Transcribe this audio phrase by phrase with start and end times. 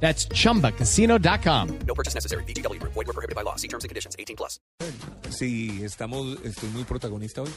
[0.00, 1.68] That's chumbacasino.com.
[1.86, 2.44] No purchase necessary.
[2.44, 2.78] BGW.
[2.82, 3.56] Void were prohibited by law.
[3.56, 4.14] See terms and conditions.
[4.18, 4.60] 18 plus.
[5.30, 7.50] Sí, estamos, estoy muy protagonista hoy.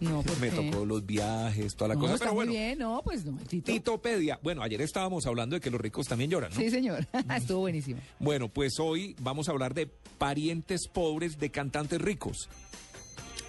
[0.00, 0.56] No, ¿por Me qué?
[0.70, 2.14] tocó los viajes, toda la No, cosa.
[2.14, 3.72] está Pero muy bueno, bien, no, pues no, Tito.
[3.72, 4.38] Titopedia.
[4.42, 6.60] Bueno, ayer estábamos hablando de que los ricos también lloran, ¿no?
[6.60, 8.00] Sí, señor, estuvo buenísimo.
[8.20, 9.86] Bueno, pues hoy vamos a hablar de
[10.18, 12.48] parientes pobres de cantantes ricos.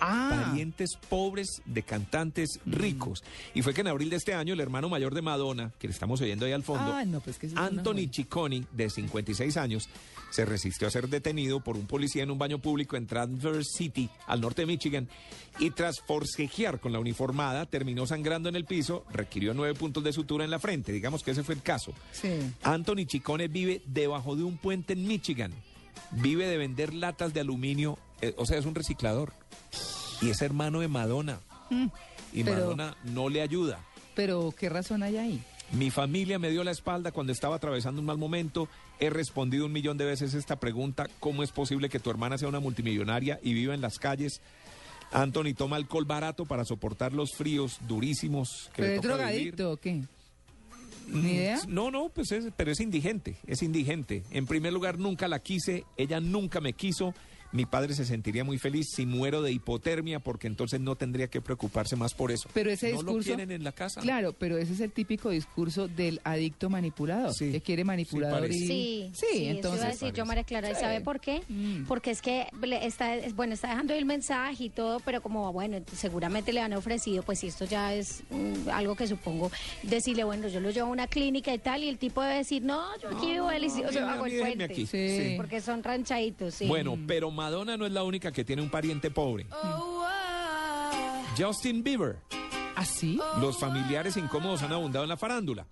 [0.01, 3.23] Ah, Parientes pobres de cantantes ricos.
[3.53, 5.93] Y fue que en abril de este año el hermano mayor de Madonna, que le
[5.93, 8.09] estamos oyendo ahí al fondo, Ah, no, pues que Anthony.
[8.11, 9.89] Ciccone, de 56 años,
[10.31, 14.09] se resistió a ser detenido por un policía en un baño público en Traverse City,
[14.27, 15.07] al norte de Michigan,
[15.59, 20.13] y tras forcejear con la uniformada, terminó sangrando en el piso, requirió nueve puntos de
[20.13, 20.91] sutura en la frente.
[20.91, 21.93] Digamos que ese fue el caso.
[22.11, 22.29] Sí.
[22.63, 25.51] Anthony Ciccone vive debajo de un puente en Michigan.
[26.11, 29.33] Vive de vender latas de aluminio, eh, o sea, es un reciclador.
[30.21, 31.39] Y es hermano de Madonna.
[31.71, 31.91] y Mm.
[32.45, 33.79] pero- Madonna no le ayuda.
[34.15, 35.43] Pero, ¿qué razón hay ahí?
[35.71, 38.67] Mi familia me dio la espalda cuando estaba atravesando un mal momento.
[38.99, 41.07] He respondido un millón de veces esta pregunta.
[41.19, 44.41] ¿Cómo es posible que tu hermana sea una multimillonaria y viva en las calles?
[45.11, 49.55] Anthony toma alcohol barato para soportar los fríos durísimos que ¿Pero le es toca vivir.
[49.55, 50.01] drogadicto o qué?
[51.11, 51.59] ¿Ni idea?
[51.67, 54.23] No, no, pues es, pero es indigente, es indigente.
[54.31, 57.13] En primer lugar, nunca la quise, ella nunca me quiso.
[57.51, 61.41] Mi padre se sentiría muy feliz si muero de hipotermia, porque entonces no tendría que
[61.41, 62.47] preocuparse más por eso.
[62.53, 63.17] Pero ese no discurso...
[63.17, 64.01] lo quieren en la casa.
[64.01, 68.57] Claro, pero ese es el típico discurso del adicto manipulador, Sí, que quiere manipulador parece.
[68.57, 68.67] y...
[68.67, 69.71] Sí, sí, sí, entonces...
[69.71, 70.81] eso iba a decir yo, María Clara, ¿y Sí.
[70.81, 71.41] sabe por qué?
[71.49, 71.85] Mm.
[71.85, 75.21] Porque es que le está, es- bueno, está dejando ahí el mensaje y todo, pero
[75.21, 79.51] como, bueno, seguramente le han ofrecido, pues si esto ya es mm, algo que supongo,
[79.81, 82.61] decirle, bueno, yo lo llevo a una clínica y tal, y el tipo debe decir,
[82.61, 84.63] no, yo aquí vivo delicioso, a hago el puente.
[84.65, 84.85] aquí.
[84.85, 85.33] Sí.
[85.35, 86.67] Porque son ranchaditos, sí.
[86.67, 89.47] Bueno, pero Madonna no es la única que tiene un pariente pobre.
[91.37, 92.17] Justin Bieber.
[92.75, 93.17] ¿Ah, sí?
[93.39, 95.65] Los familiares incómodos han abundado en la farándula.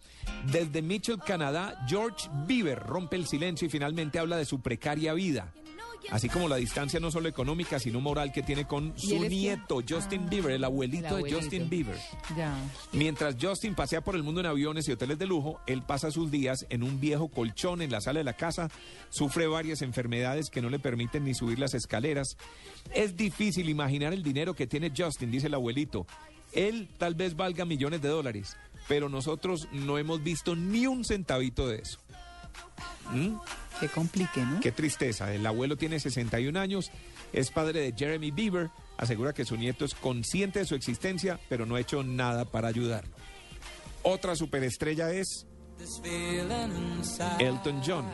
[0.50, 5.51] Desde Mitchell, Canadá, George Bieber rompe el silencio y finalmente habla de su precaria vida.
[6.09, 9.81] Así como la distancia no solo económica, sino moral que tiene con ¿Y su nieto,
[9.88, 11.35] Justin Bieber, el abuelito, el abuelito.
[11.35, 11.97] de Justin Bieber.
[12.35, 12.56] Ya.
[12.94, 16.31] Mientras Justin pasea por el mundo en aviones y hoteles de lujo, él pasa sus
[16.31, 18.69] días en un viejo colchón en la sala de la casa,
[19.09, 22.38] sufre varias enfermedades que no le permiten ni subir las escaleras.
[22.94, 26.07] Es difícil imaginar el dinero que tiene Justin, dice el abuelito.
[26.53, 28.56] Él tal vez valga millones de dólares,
[28.88, 32.00] pero nosotros no hemos visto ni un centavito de eso.
[33.12, 33.35] ¿Mm?
[33.80, 34.60] Qué complique, ¿no?
[34.60, 35.34] Qué tristeza.
[35.34, 36.92] El abuelo tiene 61 años,
[37.34, 41.66] es padre de Jeremy Bieber, asegura que su nieto es consciente de su existencia, pero
[41.66, 43.16] no ha hecho nada para ayudarlo.
[44.04, 45.46] Otra superestrella es
[47.40, 48.06] Elton John.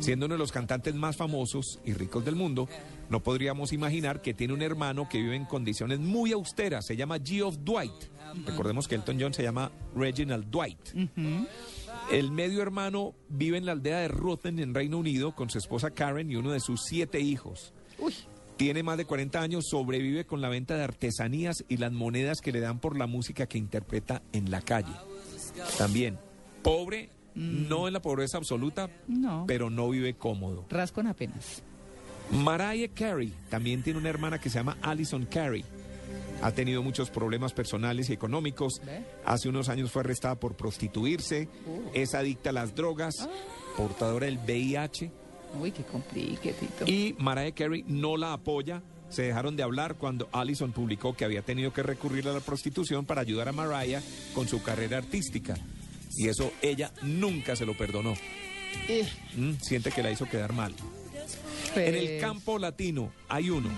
[0.00, 2.68] Siendo uno de los cantantes más famosos y ricos del mundo,
[3.08, 6.84] no podríamos imaginar que tiene un hermano que vive en condiciones muy austeras.
[6.86, 7.92] Se llama Geoff Dwight.
[8.44, 10.78] Recordemos que Elton John se llama Reginald Dwight.
[12.10, 15.90] El medio hermano vive en la aldea de Ruthen, en Reino Unido, con su esposa
[15.90, 17.72] Karen y uno de sus siete hijos.
[18.56, 22.52] Tiene más de 40 años, sobrevive con la venta de artesanías y las monedas que
[22.52, 24.92] le dan por la música que interpreta en la calle.
[25.78, 26.18] También,
[26.62, 29.44] pobre, no en la pobreza absoluta, No.
[29.46, 30.64] pero no vive cómodo.
[30.70, 31.62] Rascon apenas.
[32.30, 35.64] Mariah Carey también tiene una hermana que se llama Alison Carey.
[36.42, 38.80] Ha tenido muchos problemas personales y económicos.
[39.24, 41.48] Hace unos años fue arrestada por prostituirse.
[41.94, 43.28] Es adicta a las drogas,
[43.76, 45.10] portadora del VIH.
[45.60, 46.84] Uy, qué complique, Tito.
[46.86, 48.82] Y Mariah Carey no la apoya.
[49.08, 53.06] Se dejaron de hablar cuando Allison publicó que había tenido que recurrir a la prostitución
[53.06, 54.02] para ayudar a Mariah
[54.34, 55.54] con su carrera artística.
[56.16, 58.14] Y eso ella nunca se lo perdonó.
[58.88, 59.06] Eh,
[59.36, 60.74] Mm, Siente que la hizo quedar mal.
[61.76, 63.68] En el pues, campo latino hay uno.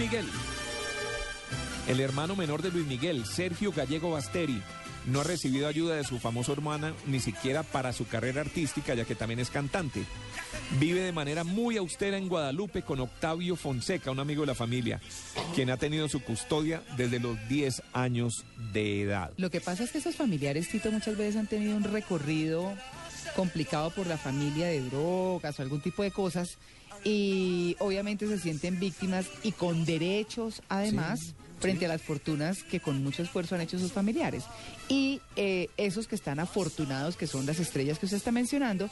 [0.00, 0.24] Miguel.
[1.86, 4.62] El hermano menor de Luis Miguel, Sergio Gallego Basteri,
[5.04, 9.04] no ha recibido ayuda de su famoso hermana ni siquiera para su carrera artística, ya
[9.04, 10.04] que también es cantante.
[10.78, 15.02] Vive de manera muy austera en Guadalupe con Octavio Fonseca, un amigo de la familia,
[15.54, 19.32] quien ha tenido su custodia desde los 10 años de edad.
[19.36, 22.74] Lo que pasa es que esos familiares, Tito, muchas veces han tenido un recorrido
[23.36, 26.56] complicado por la familia de drogas o algún tipo de cosas
[27.04, 31.34] y obviamente se sienten víctimas y con derechos además Sí,
[31.66, 34.44] frente a las fortunas que con mucho esfuerzo han hecho sus familiares.
[34.88, 38.88] Y eh, esos que están afortunados, que son las estrellas que usted está mencionando,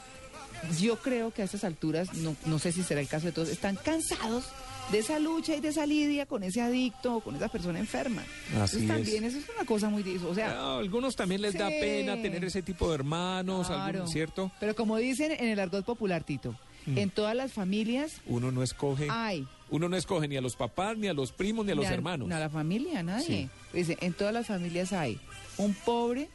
[0.79, 3.49] yo creo que a estas alturas, no, no sé si será el caso de todos,
[3.49, 4.43] están cansados
[4.91, 8.21] de esa lucha y de esa lidia con ese adicto o con esa persona enferma.
[8.61, 8.87] Así Entonces, es.
[8.87, 10.27] también eso es una cosa muy difícil.
[10.27, 13.99] O sea, A algunos también les da pena tener ese tipo de hermanos, claro.
[13.99, 14.51] algún- ¿cierto?
[14.59, 16.55] Pero como dicen en el argot popular, Tito,
[16.85, 16.97] Mm.
[16.97, 19.47] en todas las familias Uno no escoge, hay.
[19.69, 21.91] uno no escoge ni a los papás, ni a los primos, ni a los Ni
[21.91, 22.27] a- hermanos.
[22.27, 23.25] No, a la familia, nadie.
[23.25, 23.49] Sí.
[23.73, 25.19] Dice, en todas las familias hay
[25.57, 26.29] un pobre,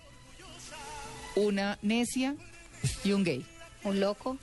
[1.36, 2.36] una necia
[3.04, 3.44] y un gay.
[3.82, 4.38] Un loco.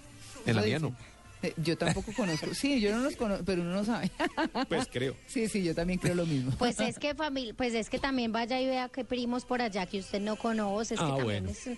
[0.45, 0.89] En la mía dice.
[0.89, 0.95] no.
[1.43, 2.53] Eh, Yo tampoco conozco.
[2.53, 4.11] Sí, yo no los conozco, pero uno no sabe.
[4.69, 5.15] Pues creo.
[5.27, 6.51] Sí, sí, yo también creo lo mismo.
[6.57, 9.85] Pues es que familia, pues es que también vaya y vea que primos por allá
[9.85, 11.49] que usted no conoce, es que Ah, también bueno.
[11.49, 11.77] es- eh,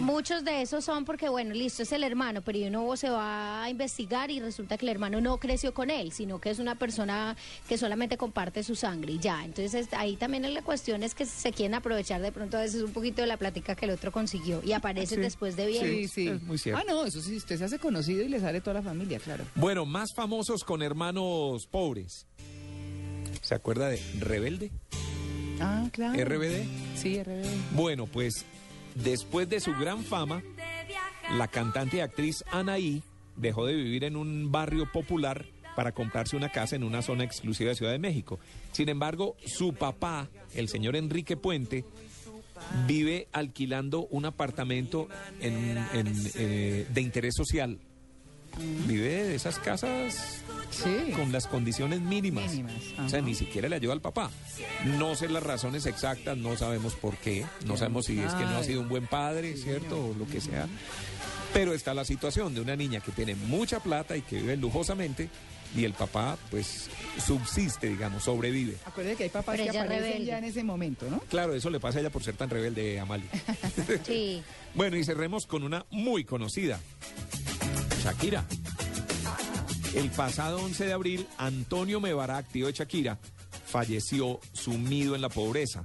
[0.00, 3.62] muchos de esos son porque bueno, listo, es el hermano, pero y uno se va
[3.64, 6.74] a investigar y resulta que el hermano no creció con él, sino que es una
[6.76, 7.36] persona
[7.68, 9.44] que solamente comparte su sangre y ya.
[9.44, 12.82] Entonces es- ahí también la cuestión es que se quieren aprovechar de pronto a veces
[12.82, 15.84] un poquito de la plática que el otro consiguió y aparecen Sí, después de bien.
[15.84, 16.28] Sí, sí.
[16.28, 16.80] es muy cierto.
[16.80, 19.44] Ah, no, eso sí, usted se hace conocido y le sale toda la familia, claro.
[19.54, 22.26] Bueno, más famosos con hermanos pobres.
[23.42, 24.70] ¿Se acuerda de Rebelde?
[25.60, 26.22] Ah, claro.
[26.24, 26.64] RBD.
[26.96, 27.46] Sí, RBD.
[27.72, 28.44] Bueno, pues
[28.94, 30.42] después de su gran fama,
[31.36, 33.02] la cantante y actriz Anaí
[33.36, 35.44] dejó de vivir en un barrio popular
[35.76, 38.38] para comprarse una casa en una zona exclusiva de Ciudad de México.
[38.72, 41.84] Sin embargo, su papá, el señor Enrique Puente,
[42.86, 45.08] vive alquilando un apartamento
[45.40, 47.78] en- en, eh, de interés social.
[48.86, 51.12] Vive de esas casas Sí.
[51.14, 52.50] con las condiciones mínimas.
[52.50, 52.72] Mínimas,
[53.04, 54.30] O sea, ni siquiera le ayuda al papá.
[54.98, 58.56] No sé las razones exactas, no sabemos por qué, no sabemos si es que no
[58.56, 60.06] ha sido un buen padre, ¿cierto?
[60.08, 60.66] O lo que sea.
[61.54, 65.28] Pero está la situación de una niña que tiene mucha plata y que vive lujosamente
[65.74, 66.88] y el papá, pues,
[67.24, 68.76] subsiste, digamos, sobrevive.
[68.84, 70.24] Acuérdate que hay papás Pero que aparecen rebelde.
[70.26, 71.20] ya en ese momento, ¿no?
[71.28, 73.28] Claro, eso le pasa a ella por ser tan rebelde, Amalia.
[74.06, 74.42] Sí.
[74.76, 76.78] Bueno, y cerremos con una muy conocida,
[78.06, 78.44] Shakira.
[79.92, 83.18] El pasado 11 de abril, Antonio Mebarak, tío de Shakira,
[83.64, 85.84] falleció sumido en la pobreza.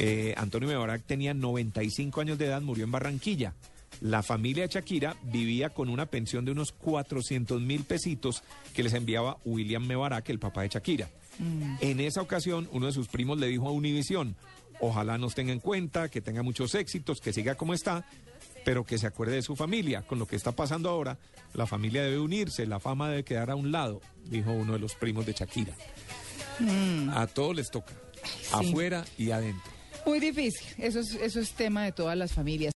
[0.00, 3.54] Eh, Antonio Mebarak tenía 95 años de edad, murió en Barranquilla.
[4.00, 8.42] La familia de Shakira vivía con una pensión de unos 400 mil pesitos
[8.74, 11.08] que les enviaba William Mebarak, el papá de Shakira.
[11.80, 14.34] En esa ocasión, uno de sus primos le dijo a Univisión,
[14.80, 18.04] ojalá nos tenga en cuenta, que tenga muchos éxitos, que siga como está,
[18.66, 20.02] pero que se acuerde de su familia.
[20.02, 21.20] Con lo que está pasando ahora,
[21.54, 24.96] la familia debe unirse, la fama debe quedar a un lado, dijo uno de los
[24.96, 25.72] primos de Shakira.
[27.12, 27.92] A todos les toca,
[28.52, 29.70] afuera y adentro.
[30.04, 30.66] Muy difícil.
[30.78, 32.74] Eso es, eso es tema de todas las familias.